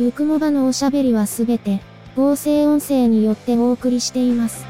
[0.00, 1.82] ゆくもばのおしゃべりはすべて、
[2.16, 4.64] 合成音声によってお送りしています。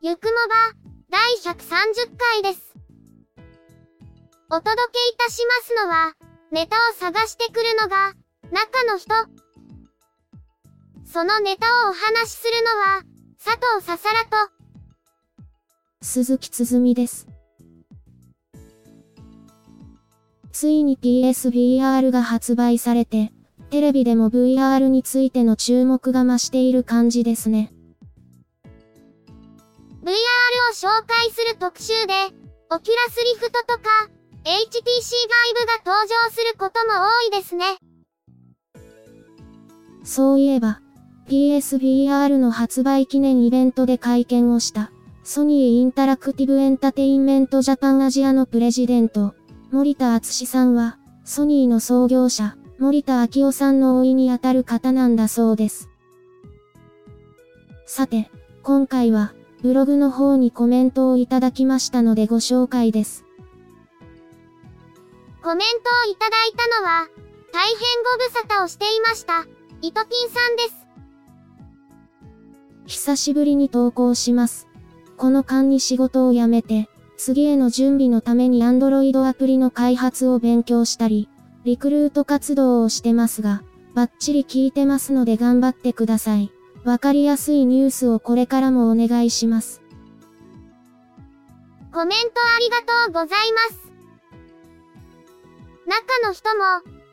[0.00, 0.74] ゆくもば、
[1.10, 2.74] 第130回です。
[4.50, 6.14] お届けいたしますのは、
[6.50, 8.14] ネタを探してくるのが、
[8.50, 9.41] 中の人。
[11.12, 13.02] そのネタをお話しするのは、
[13.38, 14.50] 佐藤ささらと、
[16.00, 17.28] 鈴木つづみです。
[20.52, 23.30] ついに PSVR が発売されて、
[23.68, 27.74] テレビでも VR についての注目が増している感じですね。
[30.02, 30.14] VR を
[30.72, 32.14] 紹介する特集で、
[32.70, 34.08] Oculus Rift とか、
[34.44, 37.76] HTC Vive が登場することも多いですね。
[40.04, 40.80] そういえば、
[41.28, 44.92] PSVR の発売記念イベントで会見をした、
[45.24, 49.34] ソニーインタラクティブエンタテインメントジャパンアジアのプレジデント、
[49.70, 55.88] 盛田厚さんは、ソニーの創業者、盛田昭夫さんの甥にあたる方なんだそうです。
[57.86, 58.30] さて、
[58.62, 63.24] 今回は、ブログの方にコメントをいただきましたのでご紹介です。
[65.42, 67.08] コメントをいただいたのは、
[67.52, 69.46] 大変ご無沙汰をしていました、
[69.82, 70.81] イトピンさんです。
[72.86, 74.68] 久しぶりに投稿します。
[75.16, 81.28] この間に仕事を辞めて、次への準備のために Android アプリの開発を勉強したり、
[81.64, 83.62] リクルート活動をしてますが、
[83.94, 86.50] バッチリ聞いてますので頑張ってください。
[86.84, 89.80] わかりやすいニュースをこれからもお願いします。
[91.92, 93.92] コメントありがとうございます。
[95.86, 96.64] 中の人も、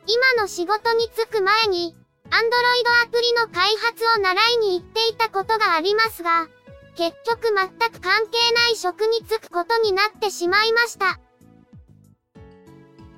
[0.08, 1.96] 今の仕事に就く前に、
[2.32, 6.48] Android アプリの開発を習いに行っていたことがありますが、
[6.96, 11.20] 結局全く関係ない職に就くことになってしまいました。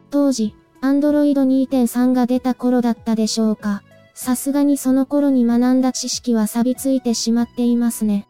[0.10, 3.84] 当時、Android 2.3が出た頃だったでしょうか。
[4.14, 8.28] さすがにその頃に学んだ知識は錆びついてしまっていますね。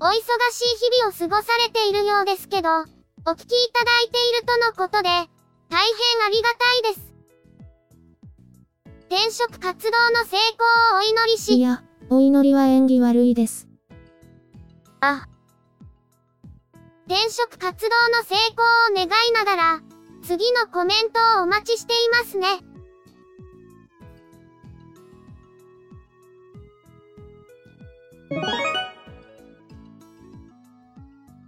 [0.00, 6.48] お忙しい日々を過ごされているようですけど、お聞きいただいているとのことで、大変ありが
[6.82, 7.07] たいです。
[9.10, 11.54] 転職活動の成功をお祈りし。
[11.54, 13.66] いや、お祈りは縁起悪いです。
[15.00, 15.26] あ。
[17.06, 19.80] 転職活動の成功を願いながら、
[20.22, 22.46] 次のコメントをお待ちしていますね。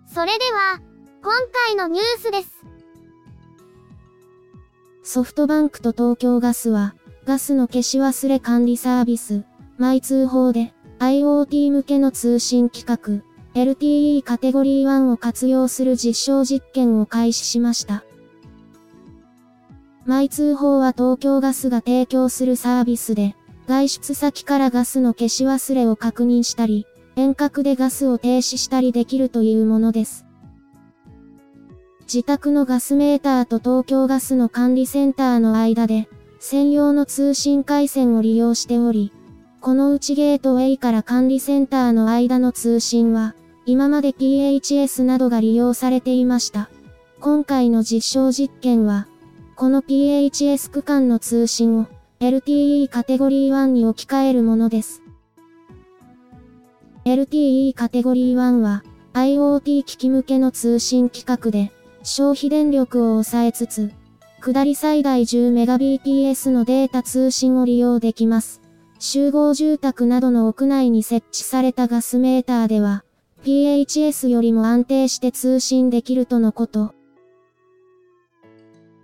[0.06, 0.80] それでは、
[1.22, 1.32] 今
[1.66, 2.64] 回のニュースです。
[5.02, 6.94] ソフトバンクと東京ガスは、
[7.26, 9.44] ガスの消し忘れ管理サービス、
[9.78, 18.04] マイ通報で、IoT 向けの通信規格、LTE カテゴリー1を活用する実証実験を開始しました。
[20.06, 23.36] マイ通報は東京ガスが提供するサービスで、
[23.68, 30.24] 外出先からガスの消し忘れを確認したり、遠隔でガスを停止したりできるというものです。
[32.02, 36.08] 自宅のガスメーターと東京ガスの管理センターの間で、
[36.42, 39.12] 専用の通信回線を利用しており、
[39.60, 43.34] このうちゲートウェイから管理センターの間の通信は、
[43.66, 46.70] 今まで PHS などが利用されていました。
[47.20, 49.06] 今回の実証実験は、
[49.54, 51.86] この PHS 区間の通信を
[52.20, 55.02] LTE カテゴリー1に置き換えるものです。
[57.04, 58.82] LTE カテゴリー1は
[59.12, 61.70] IoT 機器向けの通信規格で
[62.02, 63.92] 消費電力を抑えつつ、
[64.40, 68.62] 下り最大 10Mbps のデータ通信を利用できます。
[68.98, 73.04] 集合住宅などの屋内に設置されたガスメーターでは、
[73.44, 76.94] PHS よりも安定して通信できるとのこと。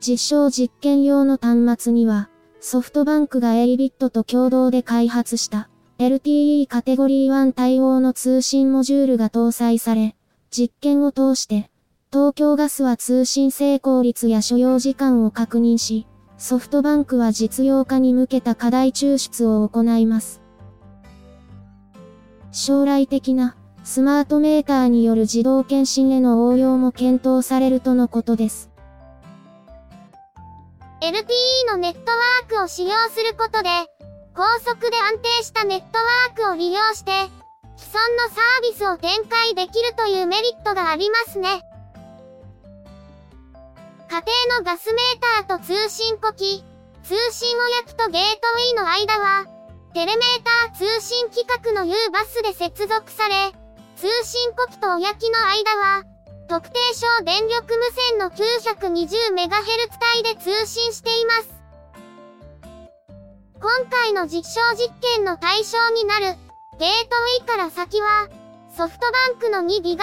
[0.01, 2.31] 実証実験用の端末には、
[2.61, 5.69] ソフトバンクが a ビットと共同で開発した
[5.99, 10.17] LTE カテゴリー1対応の通信モジュールが搭載され、
[10.51, 11.71] 実験を通して、
[12.13, 16.07] 東京ガスは通信成功率や所要時間を確認し、
[16.39, 20.41] ソフトバンクは実用化に向けた課題抽出を行います。
[22.53, 28.71] 将来的なスマートメーターによる自動検診への応用も検討されるとのことです。
[31.03, 33.69] LTE のネットワークを使用することで、
[34.35, 37.13] 高速で安定したネットワークを利用して、
[37.77, 41.63] 既存のサービスを展開できるというメリットがありますね。
[44.17, 46.65] 家庭のガスメーターと通信呼気、
[47.03, 49.45] 通信親機とゲートウェイの間は、
[49.93, 53.53] テレメーター通信規格の U バスで接続され、
[53.97, 56.05] 通信呼気と親機の間は、
[56.49, 59.61] 特定省電力無線の 920MHz
[60.15, 61.53] 帯で通信しています。
[63.61, 66.39] 今回の実証実験の対象になる、
[66.79, 68.31] ゲートウェイから先は、
[68.77, 69.97] ソフトバンクの 2GHz 帯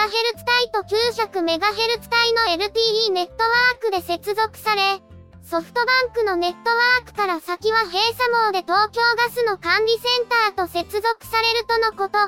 [0.72, 5.00] と 900MHz 帯の LTE ネットワークで接続され、
[5.44, 10.26] ソフトバンクのネットワークから先は閉鎖網で東京ガスの管理セン
[10.56, 12.18] ターと接続されるとのこと。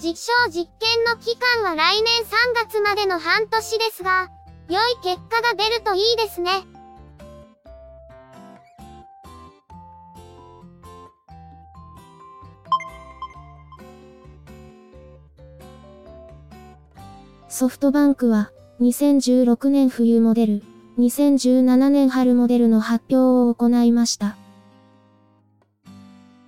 [0.00, 4.30] 実証実験の期間は来年3月までの半年ですが、
[4.70, 6.50] 良い結果が出るといいですね。
[17.56, 20.62] ソフトバンクは、2016年冬モデル、
[20.98, 24.36] 2017年春モデルの発表を行いました。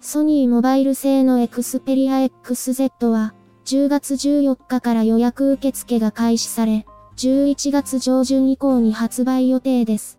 [0.01, 3.35] ソニーモバイル製のエクスペリア XZ は、
[3.67, 6.85] 10月14日から予約受付が開始され、
[7.19, 10.19] 11月上旬以降に発売予定です。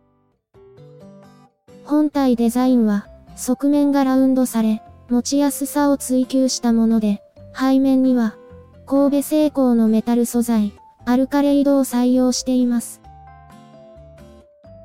[1.83, 7.21] 本体デザインは、側面がラウンドされ、持ちやすさを追求したもので、
[7.53, 8.36] 背面には、
[8.89, 10.71] 神戸製鋼のメタル素材、
[11.03, 13.01] アルカレイドを採用しています。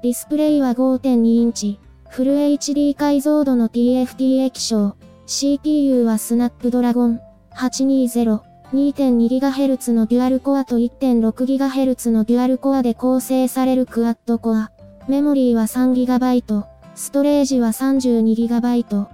[0.02, 1.78] ディスプレイは5.2インチ、
[2.08, 4.96] フル HD 解像度の TFT 液晶、
[5.26, 7.20] CPU はスナップドラゴン
[7.56, 8.40] 820、
[8.72, 14.72] 2.2GHz のデュアルコアと 1.6GHz のデュアルコアで構成されるクワッドコア。
[15.06, 16.64] メモリーは 3GB、
[16.96, 19.06] ストレージは 32GB。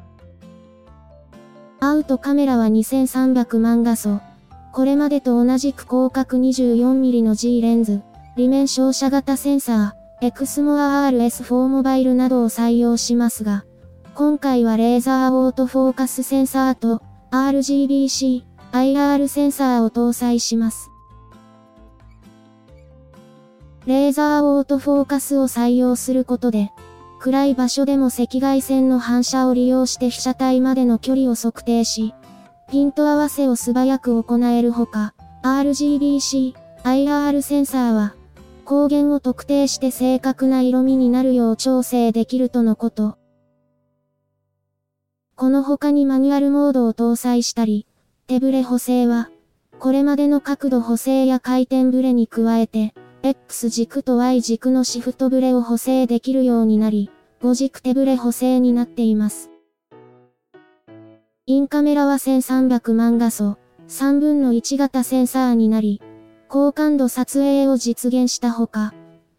[1.81, 4.23] アウトカメラは2300万画素。
[4.79, 8.01] これまでと同じく広角 24mm の G レンズ、
[8.37, 13.65] 裏面照射型センサー、エクスモア RS4 モバイルなどを採用しますが、
[14.15, 17.03] 今回はレーザーオートフォーカスセンサーと
[17.33, 20.93] RGBC、IR センサーを搭載します。
[23.85, 26.71] レーザーオートフォーカスを採用することで、
[27.19, 32.15] 暗い場所でも赤外線の反射を利用して被写体までの距離を測定し、
[32.71, 36.53] ピント合わせを素早く行えるほか、RGBC、
[36.85, 38.15] IR センサーは、
[38.67, 43.17] 光源を特定して正確な色味になるよう調整できるとのこと。
[45.35, 47.87] この他にマニュアルモードを搭載したり、
[48.27, 49.31] 手ブレ補正は、
[49.79, 52.93] これまでの角度補正や回転ブレに加えて、
[53.23, 57.11] X 軸と Y 軸のシフトブレを補正できるようになり、
[57.41, 59.51] 5軸手ブレ補正になっています。
[61.51, 63.57] インカメラは1300万画素、
[63.89, 66.03] 3分の1型センサーになり、
[66.47, 68.93] 高感度撮影を実現したほか、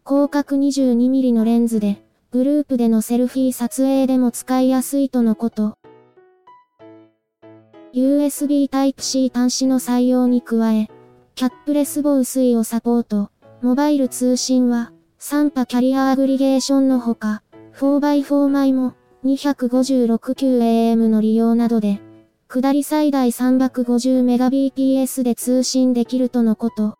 [0.04, 2.02] 広角 22mm のレンズで、
[2.32, 5.78] グループでのセルフィー撮影でも使いやすいとのこと。
[7.94, 10.88] USB Type-C 端子の採用に加え、
[11.36, 13.30] キャップレス防水をサポート、
[13.62, 17.44] モバイル通信は、3波キャリアアグリゲーションのほか、
[17.76, 22.00] 4x4 枚も、256QAM の利用などで、
[22.48, 26.98] 下り最大 350Mbps で通信できるとのこと。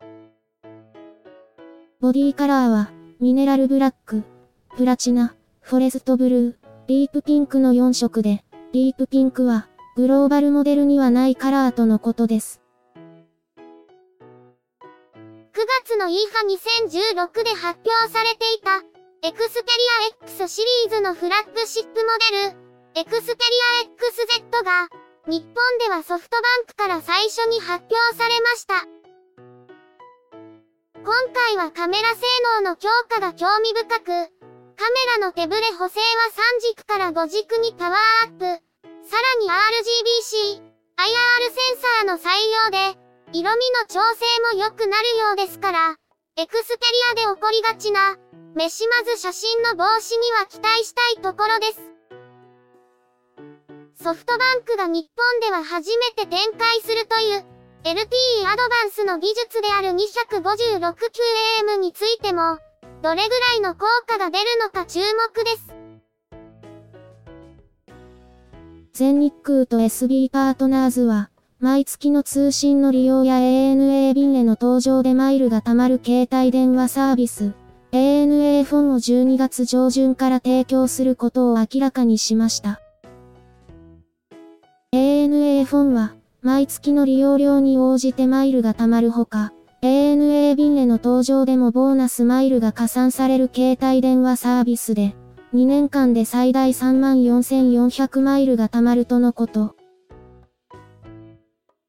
[2.01, 4.23] ボディカラーは、ミネラルブラック、
[4.77, 6.55] プラチナ、フォレストブルー、
[6.89, 12.61] ディープピンクの4色で、ディープピンクは、グローバルモデルにはないカラーとのことです。
[15.53, 18.90] 9月の EHA2016 で発表されていた、
[19.23, 24.89] エクスペリア X シリーズのフラッグシップモデル、エクスペリア XZ が、
[25.27, 28.87] 日本ではソフトバンクから最初に発表されました。
[31.05, 32.23] 今回はカメラ性
[32.63, 34.25] 能の強化が興味深く、カメ
[35.21, 36.07] ラの手ブレ補正は
[36.57, 40.63] 3軸から5軸にパワーアップ、さらに RGBC、
[40.97, 41.13] IR
[41.45, 42.99] センサーの採用で、
[43.35, 45.97] 色味の調整も良くなるようですから、
[46.39, 46.75] エクスペ
[47.15, 48.17] リアで起こりがちな、
[48.55, 51.81] めしまず写真の防止には期待したいところです。
[54.03, 57.45] ソフトバンクが日本では初めて展開するという
[57.85, 57.95] LTE
[58.47, 62.59] アドバンスの技術である 256QAM についても、
[63.03, 65.75] どれぐらいの効果が出るのか注目です。
[68.93, 71.31] 全日空と SB パートナーズは、
[71.61, 77.53] 毎月の通信の利用や ANA 便への搭乗でマイルが貯まる携帯電話サービス、
[77.93, 82.81] ANA フォンを12月上旬から提供することを明らかにしました。
[84.95, 95.17] ANA フォンは、毎月の利用量に応じてマイルが貯まるほか、ANA 便への搭乗でもボーナスマイルが加算される携帯電話サービスで、
[95.53, 99.75] 2年間で最大34,400マイルが貯まるとのこと。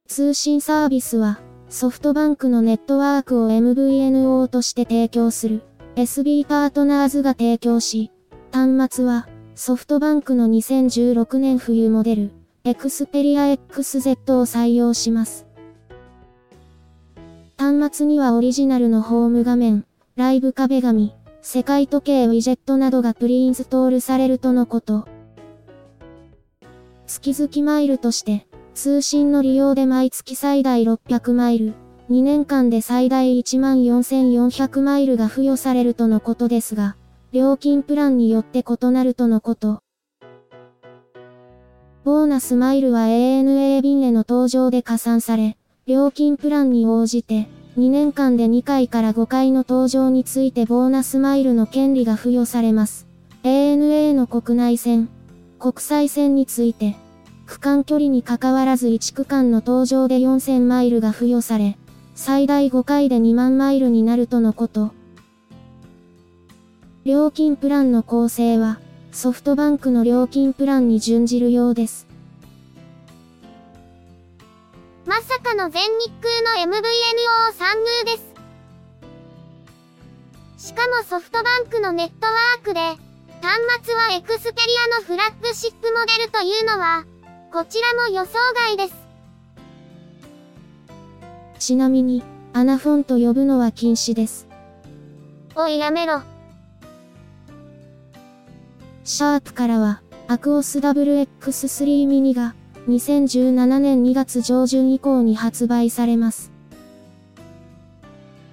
[0.07, 5.61] 通信サービスは、ソフトバンクのネットワークを MVNO として提供する
[5.95, 8.11] SB パートナーズが提供し、
[8.53, 12.31] 端末はソフトバンクの2016年冬モデル
[12.63, 15.45] エクスペリア XZ を採用します。
[17.57, 25.05] 端末にはオリジナルのホーム画面、ライブ壁紙、世界時計ウィジェットなどがプリインストールされるとのこと。
[27.05, 31.73] 月々マイルとして、通信の利用で毎月最大600マイル、
[32.11, 36.97] 2年間で最大14,400マイルが付与されるとのことですが、
[37.31, 39.81] 料金プランによって異なるとのこと。
[42.03, 53.07] ボーナスマイルは ANA 便への搭乗で加算され、料金プランに応じて、2年間で2回から5回の搭乗についてボーナスマイルの権利が付与されます。
[53.43, 55.07] ANA の国内線、
[55.59, 56.97] 国際線について、
[57.45, 61.77] 区間距離に関わらず1区間の搭乗で4000マイルが付与され、
[62.15, 64.91] 最大5回で2万マイルになるとのこと。
[67.03, 68.79] 料金プランの構成は、
[69.11, 72.07] ソフトバンクの料金プランに準じるようです。
[75.05, 78.17] まさかの全日空の MVNO 参入で
[80.57, 80.67] す。
[80.67, 82.79] しかもソフトバンクのネットワークで、
[83.41, 87.03] 端末はエクスペリアのフラッグシップモデルというのは、
[87.51, 89.00] こちらも予想外です。
[91.61, 94.47] ちなみに、アナフォンと呼ぶのは禁止です。
[95.55, 96.23] おいやめろ。
[99.03, 102.55] シャープからは、アクオス WX3 ミニが、
[102.87, 106.51] 2017年2月上旬以降に発売されます。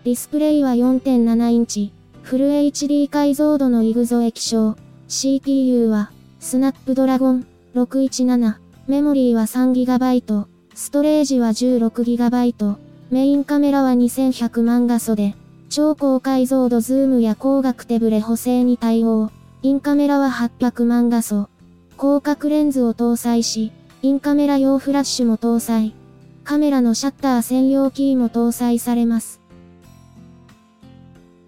[0.04, 4.76] ディスプレイは4.7インチ、フル HD 解像度のイグゾ液晶、
[5.08, 6.10] CPU は、
[6.40, 15.34] スナップドラゴン617、メモリーは 3GB、ストレージは 16GB、メインカメラは2100万画素で、
[15.70, 19.30] 超高解像度ズームや光学手ブレ補正に対応。
[19.62, 21.48] インカメラは800万画素。
[21.96, 23.72] 広角レンズを搭載し、
[24.02, 25.94] インカメラ用フラッシュも搭載。
[26.44, 29.40] カメラのシャッター専用キーも搭載されます。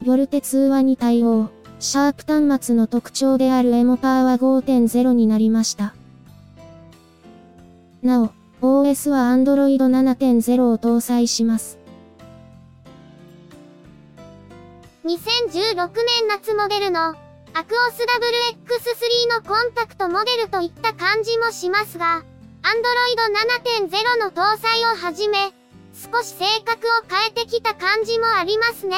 [0.05, 1.51] VoLTE 通話に対応。
[1.79, 5.95] シャープ端末の特徴であるエモパーは5.0になりました。
[8.03, 8.31] なお、
[8.63, 11.79] OS は Android 7.0を搭載します。
[15.05, 22.23] 2016年夏モデルのアクオス WX3 のコンパクトモデルといった感じもしますが、
[22.63, 25.53] Android 7.0の搭載をはじめ、
[25.95, 28.97] 少し性格を変えてきた感じもありますね。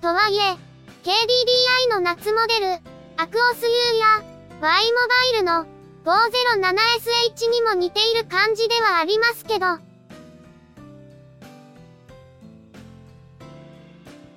[0.00, 0.56] とはいえ、
[1.02, 2.72] KDDI の夏モデル、
[3.16, 4.22] アクオス U や
[4.60, 9.66] Y モバイルの 507SH にも似ている感じではありますけど、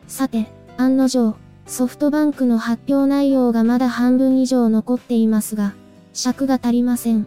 [0.07, 5.73] さて、案の定、ソフトバンクの発表内容がまだ半分以上残っていますが、
[6.13, 7.25] 尺が足りません。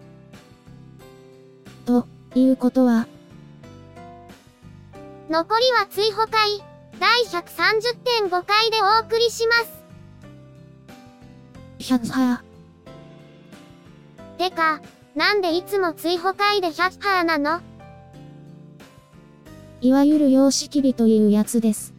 [1.87, 3.07] ということは、
[5.29, 6.63] 残りは追放会、
[7.01, 9.77] 第130.5回でお送りします。
[11.79, 12.46] 100波、
[14.37, 14.81] てか、
[15.15, 17.61] なんでいつも追放会で100%なの？
[19.81, 21.96] いわゆる様式日というやつです。